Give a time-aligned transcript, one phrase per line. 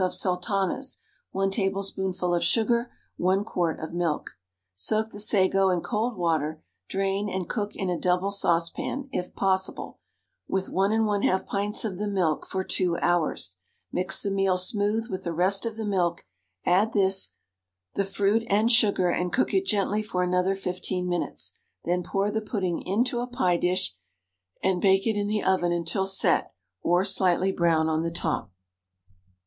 [0.00, 0.96] of sultanas,
[1.32, 4.38] 1 tablespoonful of sugar, 1 quart of milk.
[4.74, 9.98] Soak the sago in cold water, drain, and cook in a double saucepan, if possible,
[10.48, 13.58] with 1 1/2 pints of the milk for 2 hours;
[13.92, 16.24] mix the meal smooth with the rest of the milk,
[16.64, 17.32] add this,
[17.92, 22.40] the fruit and sugar, and cook it gently for another 15 minutes: then pour the
[22.40, 23.98] pudding into a pie dish,
[24.62, 28.50] and bake it in the oven until set or slightly brown on the top.